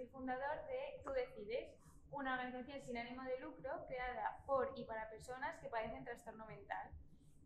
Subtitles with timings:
[0.00, 1.76] soy fundador de Tú Decides,
[2.10, 6.88] una organización sin ánimo de lucro creada por y para personas que padecen trastorno mental.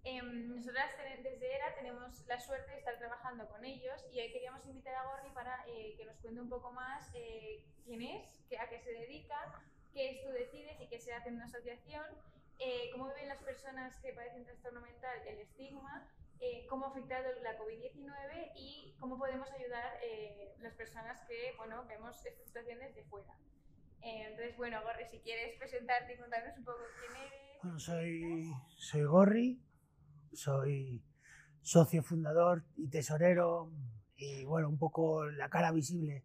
[0.04, 0.88] Em, nosotras
[1.24, 5.02] desde ERA tenemos la suerte de estar trabajando con ellos y hoy queríamos invitar a
[5.02, 8.92] Gorri para eh, que nos cuente un poco más eh, quién es, a qué se
[8.92, 9.60] dedica,
[9.92, 12.06] qué es Tú Decides y qué se hace en una asociación,
[12.60, 16.08] eh, cómo viven las personas que padecen trastorno mental el estigma,
[16.68, 22.24] cómo ha afectado la COVID-19 y cómo podemos ayudar a las personas que bueno, vemos
[22.24, 23.36] esta situación desde fuera.
[24.02, 27.40] entonces, bueno, Gorri, si quieres presentarte y contarnos un poco quién eres.
[27.62, 29.60] Bueno, soy, soy Gorri,
[30.32, 31.02] soy
[31.62, 33.70] socio fundador y tesorero
[34.16, 36.24] y bueno, un poco la cara visible,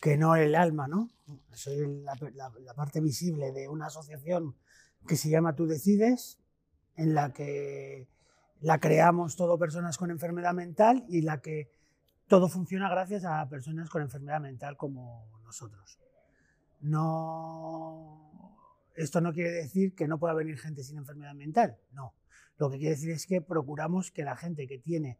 [0.00, 1.10] que no el alma, ¿no?
[1.52, 4.56] Soy la, parte visible de una asociación
[5.06, 6.38] que se llama Tú Decides,
[6.96, 8.06] en la que
[8.62, 11.70] la creamos todo personas con enfermedad mental y la que
[12.28, 15.98] todo funciona gracias a personas con enfermedad mental como nosotros.
[16.80, 18.56] No,
[18.94, 22.14] esto no quiere decir que no pueda venir gente sin enfermedad mental, no.
[22.58, 25.18] Lo que quiere decir es que procuramos que la gente que tiene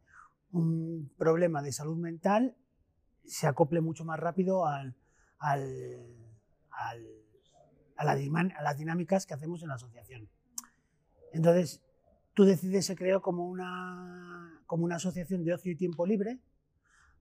[0.51, 2.55] un problema de salud mental
[3.25, 4.95] se acople mucho más rápido al,
[5.39, 5.75] a,
[8.03, 10.29] las dinámicas que hacemos en la asociación.
[11.33, 11.81] Entonces,
[12.33, 16.39] tú decides se creó como una, como una asociación de ocio y tiempo libre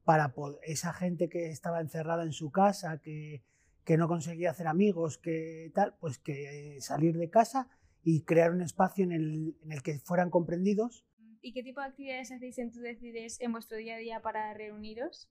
[0.05, 3.45] para esa gente que estaba encerrada en su casa, que,
[3.85, 7.69] que no conseguía hacer amigos, que tal, pues que salir de casa
[8.03, 11.07] y crear un espacio en el, en el que fueran comprendidos.
[11.41, 14.55] ¿Y qué tipo de actividades hacéis en Tu Decides en vuestro día a día para
[14.55, 15.29] reuniros?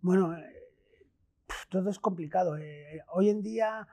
[0.00, 0.68] Bueno, eh,
[1.68, 2.56] todo es complicado.
[2.56, 3.86] Eh, hoy en día,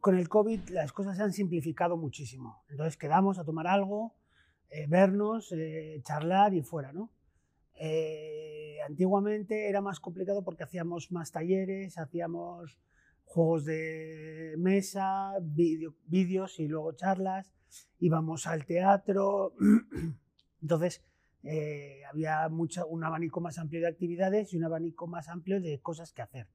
[0.00, 2.64] con el COVID, las cosas se han simplificado muchísimo.
[2.68, 4.14] Entonces quedamos a tomar algo,
[4.70, 5.54] eh, vernos,
[6.02, 7.10] charlar y fuera, ¿no?
[8.86, 12.78] antiguamente era más complicado porque hacíamos más talleres, hacíamos
[13.24, 17.52] juegos de mesa, vídeos y luego charlas,
[17.98, 19.54] íbamos al teatro,
[20.62, 21.02] entonces
[21.42, 25.80] eh, había mucho, un abanico más amplio de actividades y un abanico más amplio de
[25.80, 26.46] cosas que hacer.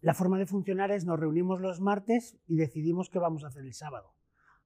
[0.00, 3.64] La forma de funcionar es nos reunimos los martes y decidimos qué vamos a hacer
[3.64, 4.14] el sábado.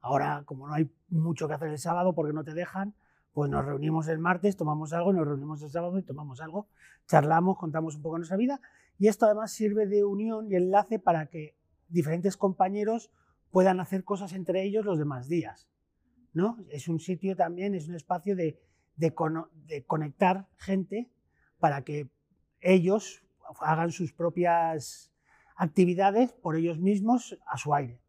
[0.01, 2.95] Ahora, como no hay mucho que hacer el sábado porque no te dejan,
[3.33, 6.69] pues nos reunimos el martes, tomamos algo, nos reunimos el sábado y tomamos algo,
[7.07, 8.61] charlamos, contamos un poco nuestra vida
[8.99, 11.57] y esto además sirve de unión y enlace para que
[11.89, 13.11] diferentes compañeros
[13.51, 15.69] puedan hacer cosas entre ellos los demás días.
[16.33, 16.59] ¿no?
[16.71, 18.61] Es un sitio también, es un espacio de,
[18.97, 19.15] de,
[19.87, 21.11] conectar gente
[21.59, 22.11] para que
[22.61, 23.25] ellos
[23.61, 25.12] hagan sus propias
[25.63, 28.01] actividades por ellos mismos a su aire.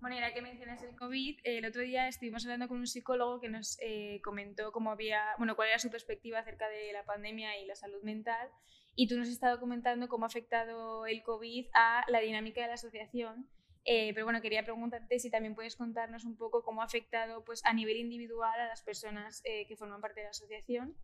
[0.00, 3.48] Bueno, y que mencionas el COVID, el otro día estuvimos hablando con un psicólogo que
[3.48, 7.64] nos eh, comentó cómo había, bueno, cuál era su perspectiva acerca de la pandemia y
[7.64, 8.50] la salud mental.
[8.94, 12.68] Y tú nos has estado comentando cómo ha afectado el COVID a la dinámica de
[12.68, 13.48] la asociación.
[13.86, 17.64] Eh, pero bueno, quería preguntarte si también puedes contarnos un poco cómo ha afectado pues,
[17.64, 20.94] a nivel individual a las personas eh, que forman parte de la asociación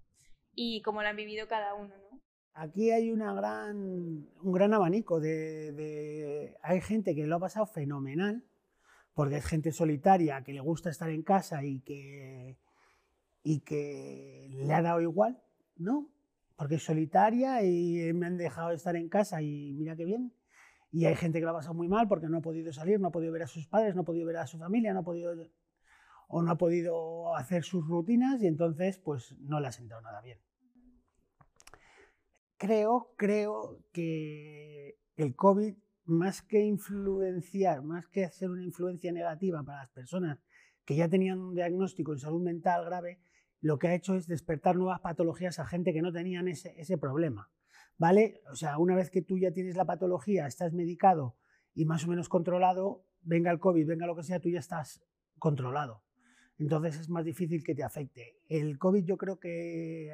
[0.54, 1.94] y cómo lo han vivido cada uno.
[1.96, 2.20] ¿no?
[2.54, 3.18] Aquí hay un
[4.52, 8.44] gran abanico de, de, Hay gente que lo ha pasado fenomenal,
[9.14, 12.58] porque es gente solitaria que le gusta estar en casa y que,
[13.42, 15.40] y que le ha dado igual,
[15.76, 16.10] ¿no?
[16.60, 20.30] porque es solitaria y me han dejado estar en casa y mira qué bien.
[20.92, 23.08] Y hay gente que lo ha pasado muy mal porque no ha podido salir, no
[23.08, 25.02] ha podido ver a sus padres, no ha podido ver a su familia, no ha
[25.02, 25.32] podido
[26.28, 30.20] o no ha podido hacer sus rutinas y entonces pues no le ha sentado nada
[30.20, 30.38] bien.
[32.60, 39.78] Creo, creo que el COVID, más que influenciar, más que hacer una influencia negativa para
[39.78, 40.44] las personas
[40.84, 43.18] que ya tenían un diagnóstico en salud mental grave,
[43.62, 47.50] lo que ha hecho es despertar nuevas patologías a gente que no tenían ese, problema.
[47.96, 48.42] ¿Vale?
[48.52, 51.38] O sea, una vez que tú ya tienes la patología, estás medicado
[51.74, 55.02] y más o menos controlado, venga el COVID, venga lo que sea, tú ya estás
[55.38, 56.02] controlado.
[56.58, 58.36] Entonces es más difícil que te afecte.
[58.50, 60.12] El COVID yo creo que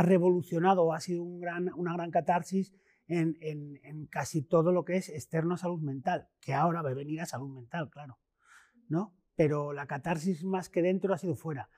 [0.00, 2.72] revolucionado, ha sido una gran catarsis
[3.08, 6.94] en, en, casi todo lo que es externo a salud mental, que ahora va a
[6.94, 8.18] venir a salud mental, claro.
[8.88, 9.14] ¿no?
[9.36, 11.68] Pero la catarsis más que dentro ha sido fuera.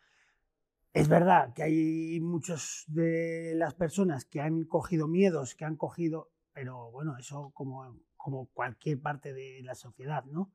[0.92, 6.30] Es verdad que hay muchos de las personas que han cogido miedos, que han cogido,
[6.52, 10.52] pero bueno, eso como, como cualquier parte de la sociedad, ¿no?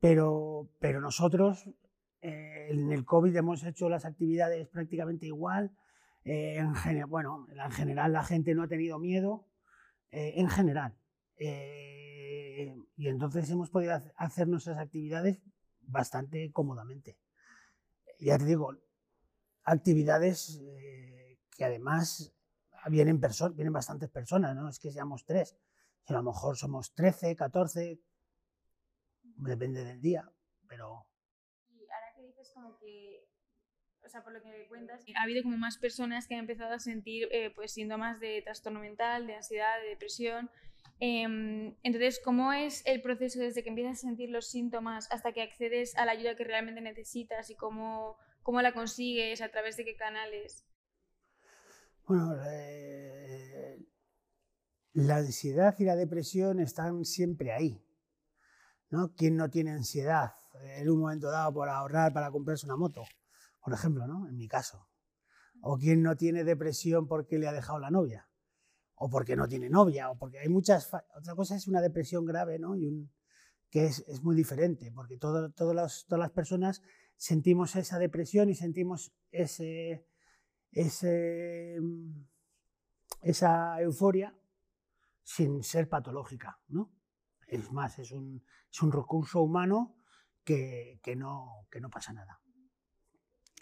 [0.00, 1.70] Pero, pero nosotros
[2.22, 5.70] eh, en el COVID hemos hecho las actividades prácticamente igual.
[6.28, 9.48] Eh, en, bueno, en general la gente no ha tenido miedo,
[10.10, 10.94] eh, en general.
[11.38, 15.40] y entonces hemos podido hacer nuestras actividades
[15.80, 17.16] bastante cómodamente.
[18.18, 18.76] Ya te digo,
[19.64, 22.34] actividades eh, que además
[22.90, 23.20] vienen,
[23.54, 25.56] vienen bastantes personas, no es que seamos tres,
[26.06, 28.00] a lo mejor somos 13, 14,
[29.36, 30.30] depende del día,
[30.66, 31.06] pero...
[31.70, 33.27] Y ahora que dices como que,
[34.08, 36.78] o sea, por lo que cuentas, ha habido como más personas que han empezado a
[36.78, 40.50] sentir eh, pues síntomas de trastorno mental, de ansiedad, de depresión.
[40.98, 45.42] Em, entonces, ¿cómo es el proceso desde que empiezas a sentir los síntomas hasta que
[45.42, 49.84] accedes a la ayuda que realmente necesitas y cómo, cómo la consigues, a través de
[49.84, 50.64] qué canales?
[52.06, 53.78] Bueno, eh,
[54.94, 57.84] la ansiedad y la depresión están siempre ahí.
[58.88, 59.14] ¿no?
[59.14, 60.32] ¿Quién no tiene ansiedad
[60.78, 63.04] en un momento dado por ahorrar para comprarse una moto?
[63.68, 64.26] Por ejemplo, ¿no?
[64.26, 64.88] en mi caso.
[65.60, 68.30] ¿O quién no tiene depresión porque le ha dejado la novia?
[68.94, 70.90] O porque no tiene novia, o porque hay muchas...
[71.14, 72.76] Otra cosa es una depresión grave, ¿no?
[72.76, 73.12] Y un,
[73.68, 76.80] que es, muy diferente, porque todo, todas las personas
[77.18, 80.06] sentimos esa depresión y sentimos ese,
[80.72, 81.76] ese,
[83.20, 84.34] esa euforia
[85.22, 86.58] sin ser patológica.
[86.68, 86.90] ¿no?
[87.46, 88.42] Es más, es un,
[88.72, 89.98] es un recurso humano
[90.42, 92.40] que, que, no, que no pasa nada.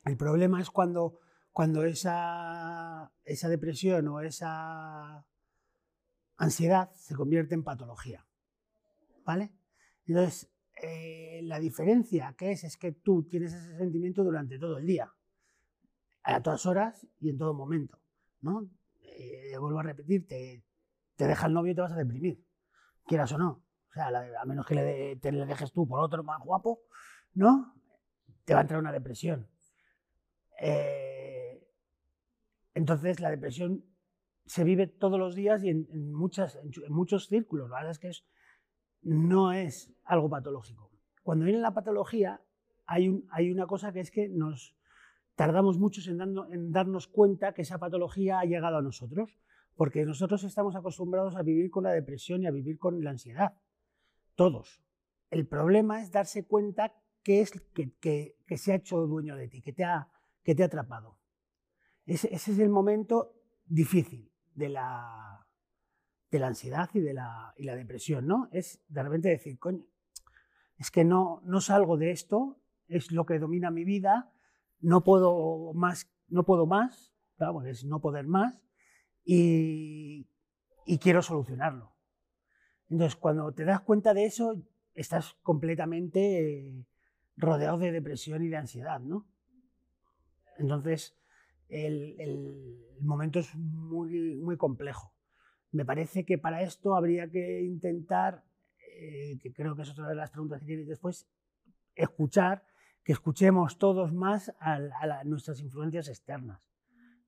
[0.06, 1.18] El problema es cuando,
[1.50, 5.26] cuando esa, esa depresión o esa
[6.36, 8.24] ansiedad se convierte en patología.
[9.24, 9.52] ¿Vale?
[10.06, 10.48] Entonces,
[10.80, 15.12] eh, la diferencia que es es que tú tienes ese sentimiento durante todo el día,
[16.22, 17.98] a todas horas y en todo momento.
[18.42, 18.70] ¿no?
[19.00, 20.64] Eh, vuelvo a repetirte,
[21.16, 22.46] te deja el novio y te vas a deprimir,
[23.04, 23.64] quieras o no.
[23.90, 26.82] O sea, a menos que le, te le dejes tú por otro más guapo,
[27.34, 27.74] ¿no?
[28.44, 29.48] Te va a entrar una depresión.
[30.60, 31.66] Eh,
[32.74, 33.84] entonces, la depresión
[34.44, 37.70] se vive todos los días y en, muchas, en, muchos círculos.
[37.70, 38.10] La verdad es que
[39.02, 40.90] no es algo patológico.
[41.22, 42.40] Cuando viene la patología,
[42.86, 44.76] hay, un, hay una cosa que es que nos
[45.34, 46.20] tardamos mucho en,
[46.52, 49.38] en darnos cuenta que esa patología ha llegado a nosotros
[49.76, 53.54] porque nosotros estamos acostumbrados a vivir con la depresión y a vivir con la ansiedad,
[54.34, 54.82] todos.
[55.30, 57.52] El problema es darse cuenta que es
[57.94, 60.08] que, se ha hecho dueño de ti, que te ha,
[60.46, 61.18] que te ha atrapado.
[62.06, 63.34] Ese, es el momento
[63.64, 65.44] difícil de la,
[66.30, 68.48] de la ansiedad y de la, y la depresión, ¿no?
[68.52, 69.84] Es de repente decir, coño,
[70.78, 74.32] es que no, no salgo de esto, es lo que domina mi vida,
[74.78, 78.62] no puedo más, no puedo más, claro, es no poder más,
[79.24, 80.28] y,
[81.00, 81.92] quiero solucionarlo.
[82.88, 84.62] Entonces, cuando te das cuenta de eso,
[84.94, 86.86] estás completamente eh,
[87.36, 89.26] rodeado de depresión y de ansiedad, ¿no?
[90.58, 91.16] Entonces,
[91.68, 95.12] el, momento es muy, muy complejo.
[95.72, 98.44] Me parece que para esto habría que intentar,
[98.78, 101.28] eh, que creo que es otra de las preguntas que tienes después,
[101.94, 102.64] escuchar,
[103.04, 106.60] que escuchemos todos más a nuestras influencias externas.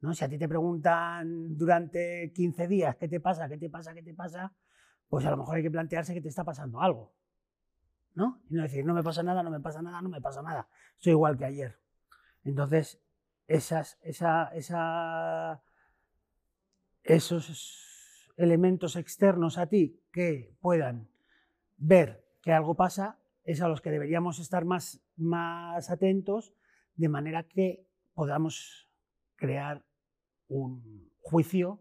[0.00, 0.14] ¿no?
[0.14, 4.02] Si a ti te preguntan durante 15 días qué te pasa, qué te pasa, qué
[4.02, 4.52] te pasa,
[5.08, 7.12] pues a lo mejor hay que plantearse que te está pasando algo.
[8.14, 8.42] ¿no?
[8.50, 10.68] Y no decir, no me pasa nada, no me pasa nada, no me pasa nada.
[10.98, 11.78] Soy igual que ayer.
[12.44, 13.00] Entonces,
[17.02, 21.08] esos elementos externos a ti que puedan
[21.76, 26.52] ver que algo pasa, es a los que deberíamos estar más, más atentos,
[26.94, 28.88] de manera que podamos
[29.36, 29.84] crear
[30.48, 31.80] un juicio,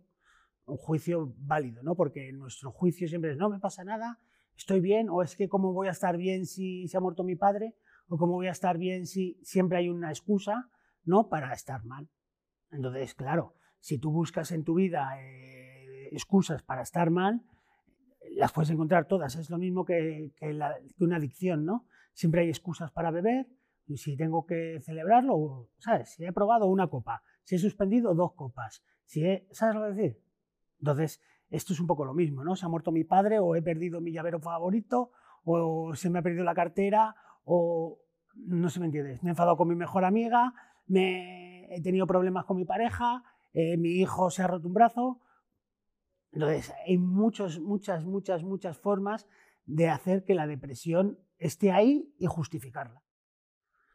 [0.65, 1.95] un juicio válido, ¿no?
[1.95, 4.19] Porque nuestro juicio siempre es, no me pasa nada,
[4.55, 7.35] estoy bien, o es que cómo voy a estar bien si se ha muerto mi
[7.35, 7.75] padre,
[8.07, 10.69] o cómo voy a estar bien si siempre hay una excusa,
[11.07, 11.29] ¿no?
[11.29, 12.09] Para estar mal.
[12.69, 17.41] Entonces, claro, si tú buscas en tu vida eh, excusas para estar mal,
[18.35, 19.35] las puedes encontrar todas.
[19.35, 20.31] Es lo mismo que,
[20.99, 21.87] una adicción, ¿no?
[22.13, 23.47] Siempre hay excusas para beber,
[23.85, 26.09] y si tengo que celebrarlo, ¿sabes?
[26.09, 30.21] Si he probado una copa, si he suspendido dos copas, si ¿sabes lo que decir?
[30.79, 32.55] Entonces, esto es un poco lo mismo, ¿no?
[32.55, 35.11] Se ha muerto mi padre o he perdido mi llavero favorito
[35.45, 37.99] o se me ha perdido la cartera o
[38.35, 40.53] no se me entiende, me he enfadado con mi mejor amiga,
[40.87, 45.21] me he tenido problemas con mi pareja, eh, mi hijo se ha roto un brazo.
[46.31, 49.27] Entonces, hay muchos, muchas, muchas, muchas formas
[49.65, 53.03] de hacer que la depresión esté ahí y justificarla.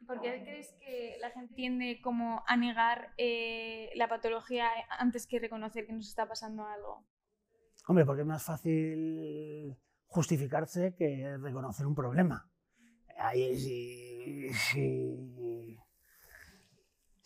[0.06, 4.68] ¿Por qué crees que la gente tiende como a negar eh, la patología
[4.98, 7.06] antes que reconocer que nos está pasando algo?
[7.86, 12.50] Hombre, porque es más fácil justificarse que reconocer un problema.
[13.16, 15.41] Ahí, si, si,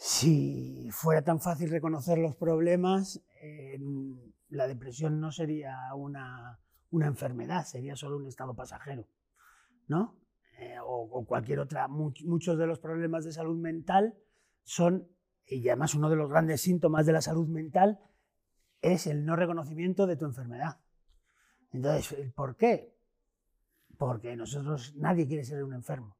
[0.07, 3.21] si, fuera tan fácil reconocer los problemas,
[4.51, 6.61] la depresión no sería una,
[6.91, 9.09] una enfermedad, sería solo un estado pasajero.
[9.89, 10.17] ¿no?
[10.61, 14.17] Eh, o, cualquier otra, muchos de los problemas de salud mental
[14.63, 15.09] son,
[15.45, 17.99] y además uno de los grandes síntomas de la salud mental
[18.83, 20.81] es el no reconocimiento de tu enfermedad.
[21.73, 22.97] Entonces, ¿por qué?
[23.99, 26.17] Porque nosotros, nadie quiere ser un enfermo.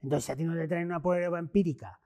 [0.00, 2.00] Entonces, si a ti no te traen una prueba empírica,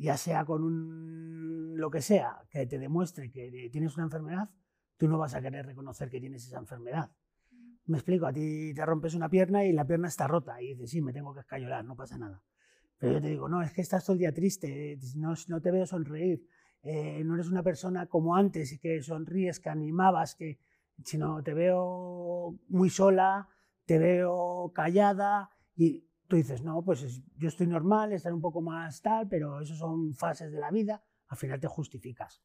[0.00, 4.48] ya sea con un, lo que sea, que te demuestre que tienes una enfermedad,
[4.96, 7.10] tú no vas a querer reconocer que tienes esa enfermedad.
[7.84, 10.90] Me explico, a ti te rompes una pierna y la pierna está rota y dices,
[10.90, 12.42] sí, me tengo que escayolar, no pasa nada.
[12.98, 15.70] Pero yo te digo, no, es que estás todo el día triste, no, no te
[15.70, 16.46] veo sonreír,
[16.82, 20.60] eh, no eres una persona como antes, que sonríes, que animabas, que,
[21.04, 23.48] sino te veo muy sola,
[23.84, 29.02] te veo callada y tú dices, no, pues yo estoy normal, estar un poco más
[29.02, 32.40] tal, pero eso son fases de la vida, al final te justificas.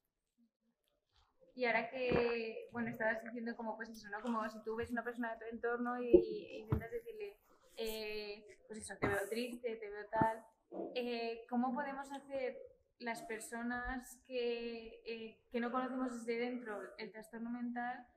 [1.54, 4.22] Y ahora que, bueno, estabas diciendo como pues eso, ¿no?
[4.22, 7.38] Como si tú ves una persona de tu entorno y, intentas decirle,
[7.78, 10.44] eh, pues eso, te veo triste, te veo tal,
[10.96, 12.58] eh, ¿cómo podemos hacer
[12.98, 18.08] las personas que, eh, que, no conocemos desde dentro el trastorno mental,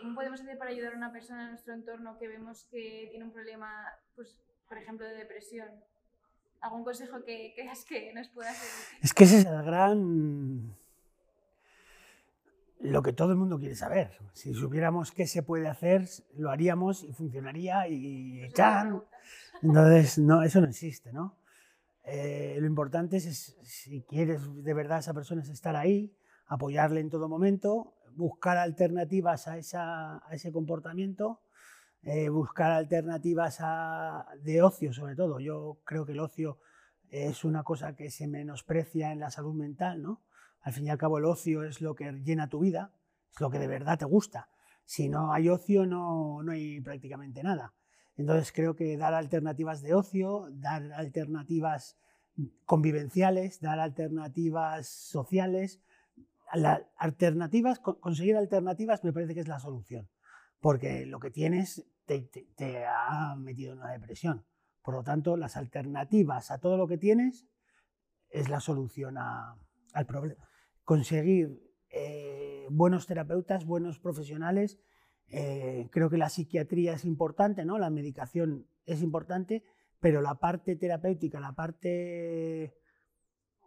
[0.00, 3.26] cómo podemos hacer para ayudar a una persona en nuestro entorno que vemos que tiene
[3.26, 3.70] un problema,
[4.14, 4.42] pues,
[4.72, 5.68] por ejemplo, de depresión?
[6.62, 8.70] ¿Algún consejo que creas que nos pueda hacer?
[9.02, 10.74] Es que ese es el gran
[12.80, 14.16] lo que todo el mundo quiere saber.
[14.32, 19.02] Si supiéramos qué se puede hacer, lo haríamos y funcionaría y ¡chan!
[19.60, 21.36] Entonces, no, eso no existe, ¿no?
[22.04, 27.00] Eh, lo importante es, si quieres de verdad a esa persona, es estar ahí, apoyarle
[27.00, 31.42] en todo momento, buscar alternativas a, esa, a ese comportamiento,
[32.04, 33.58] eh, buscar alternativas
[34.42, 35.40] de ocio sobre todo.
[35.40, 36.58] Yo creo que el ocio
[37.10, 40.22] es una cosa que se menosprecia en la salud mental, ¿no?
[40.62, 42.92] Al fin y al cabo el ocio es lo que llena tu vida,
[43.32, 44.48] es lo que de verdad te gusta.
[44.84, 47.74] Si no hay ocio no, no hay prácticamente nada.
[48.16, 51.96] Entonces creo que dar alternativas de ocio, dar alternativas
[52.64, 55.80] convivenciales, dar alternativas sociales,
[56.96, 60.08] alternativas, conseguir alternativas me parece que es la solución,
[60.62, 64.46] porque lo que tienes te, ha metido en una depresión.
[64.80, 67.46] Por lo tanto, las alternativas a todo lo que tienes
[68.30, 70.48] es la solución al problema
[70.84, 74.78] conseguir eh, buenos terapeutas, buenos profesionales.
[75.28, 77.78] Eh, creo que la psiquiatría es importante, ¿no?
[77.78, 79.62] la medicación es importante,
[80.00, 82.74] pero la parte terapéutica, la parte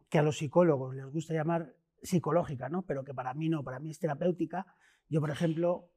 [0.10, 2.84] que a los psicólogos les gusta llamar psicológica, ¿no?
[2.84, 4.66] pero que para mí no, para mí es terapéutica.
[5.10, 5.90] Yo, por ejemplo,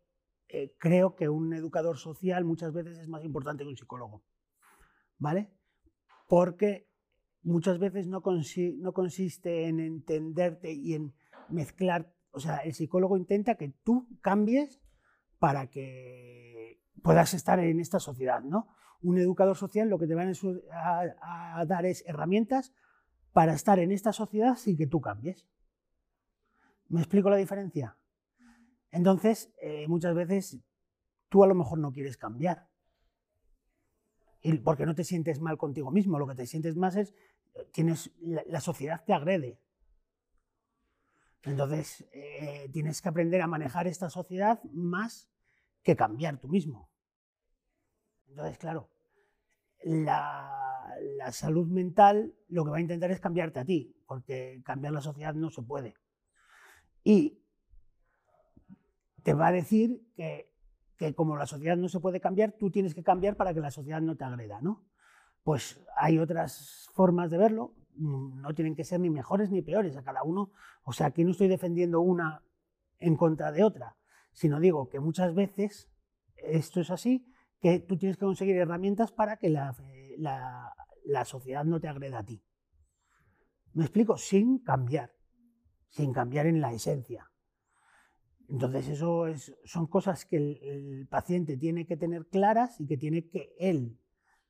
[0.48, 4.24] eh, creo que un educador social muchas veces es más importante que un psicólogo,
[5.18, 5.50] ¿vale?
[6.26, 6.88] Porque
[7.42, 8.22] muchas veces no,
[8.78, 11.14] no consiste en entenderte y en
[11.48, 14.80] mezclar, o sea, el psicólogo intenta que tú cambies
[15.38, 18.68] para que puedas estar en esta sociedad, ¿no?
[19.00, 20.24] Un educador social lo que te va
[20.72, 22.72] a, dar es herramientas
[23.32, 25.46] para estar en esta sociedad sin que tú cambies.
[26.88, 27.96] ¿Me explico la diferencia?
[28.90, 30.58] Entonces, eh, muchas veces
[31.28, 32.68] tú a lo mejor no quieres cambiar,
[34.64, 37.14] porque no te sientes mal contigo mismo, lo que te sientes más es,
[37.72, 39.60] tienes, la, sociedad te agrede.
[41.42, 45.30] Entonces, eh, tienes que aprender a manejar esta sociedad más
[45.82, 46.90] que cambiar tú mismo.
[48.28, 48.90] Entonces, claro,
[49.82, 54.92] la, la, salud mental lo que va a intentar es cambiarte a ti, porque cambiar
[54.92, 55.94] la sociedad no se puede.
[57.04, 57.42] Y
[59.28, 60.48] te va a decir que
[60.96, 63.70] que como la sociedad no se puede cambiar, tú tienes que cambiar para que la
[63.70, 64.84] sociedad no te agreda, ¿no?
[65.44, 69.96] Pues hay otras formas de verlo, mm, no tienen que ser ni mejores ni peores
[69.96, 70.50] a cada uno.
[70.82, 72.42] O sea, aquí no estoy defendiendo una
[72.98, 73.96] en contra de otra,
[74.32, 75.88] sino digo que muchas veces
[76.34, 79.74] esto es así, que tú tienes que conseguir herramientas para que la,
[81.04, 82.42] la sociedad no te agreda a ti.
[83.72, 84.16] ¿Me explico?
[84.16, 85.12] Sin cambiar,
[85.90, 87.30] sin cambiar en la esencia.
[88.48, 89.26] Entonces, eso
[89.64, 93.98] son cosas que el, paciente tiene que tener claras y que tiene que él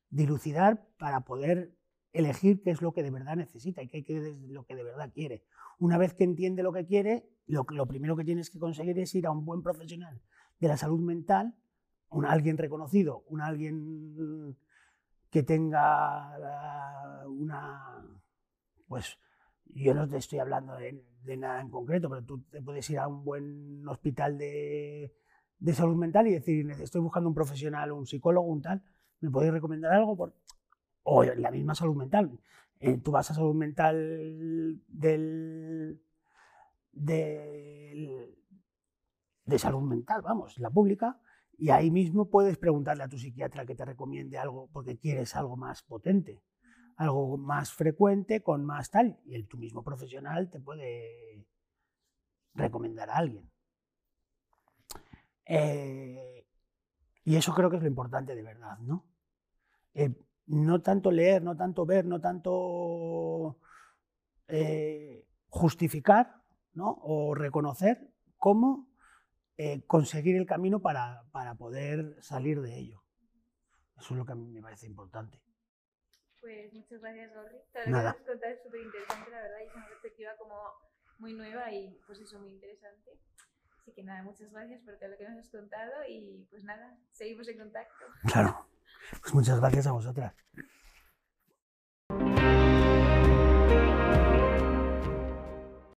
[0.09, 1.75] dilucidar para poder
[2.13, 5.11] elegir qué es lo que de verdad necesita y qué es lo que de verdad
[5.13, 5.43] quiere.
[5.77, 9.13] Una vez que entiende lo que quiere, lo, lo primero que tienes que conseguir es
[9.15, 10.21] ir a un buen profesional
[10.59, 11.55] de la salud mental,
[12.09, 14.57] un alguien reconocido, un alguien
[15.29, 16.35] que tenga
[17.27, 18.03] una,
[18.87, 19.17] pues
[19.69, 21.03] yo no te estoy hablando de,
[21.37, 25.13] nada en concreto, pero tú te puedes ir a un buen hospital de,
[25.73, 28.83] salud mental y decir, estoy buscando un profesional, un psicólogo, un tal,
[29.19, 30.17] ¿me podéis recomendar algo?
[30.17, 30.33] Por...
[31.03, 32.39] O la misma salud mental.
[32.79, 36.01] Eh, tú vas a salud mental del,
[36.91, 38.35] de
[39.57, 41.19] salud mental, vamos, la pública,
[41.57, 45.57] y ahí mismo puedes preguntarle a tu psiquiatra que te recomiende algo porque quieres algo
[45.57, 46.41] más potente
[46.99, 51.47] algo más frecuente, con más tal, y el, tu mismo profesional te puede
[52.53, 53.49] recomendar a alguien.
[55.45, 56.45] Eh,
[57.23, 59.05] y eso creo que es lo importante de verdad, ¿no?
[59.93, 60.13] Eh,
[60.47, 63.59] no tanto leer, no tanto ver, no tanto
[64.49, 66.99] eh, justificar ¿no?
[67.01, 68.89] o reconocer cómo
[69.87, 73.03] conseguir el camino para, para poder salir de ello.
[73.97, 75.41] Eso es lo que a mí me parece importante.
[76.41, 77.57] Pues muchas gracias, Gorri.
[77.73, 78.13] Todas las Nada.
[78.13, 80.55] que nos has es súper interesante, la verdad, y es una perspectiva como
[81.17, 83.11] muy nueva y pues eso, muy interesante.
[83.81, 86.97] Así que nada, muchas gracias por todo lo que nos has contado y pues nada,
[87.11, 88.05] seguimos en contacto.
[88.31, 88.67] Claro.
[89.21, 90.33] Pues muchas gracias a vosotras.